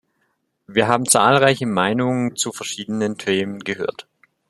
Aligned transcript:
Wir 0.65 0.87
haben 0.87 1.05
zahlreiche 1.05 1.67
Meinungen 1.67 2.35
zu 2.35 2.51
verschiedenen 2.51 3.19
Themen 3.19 3.59
gehört. 3.59 4.07